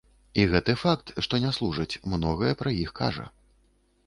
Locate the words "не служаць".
1.43-1.99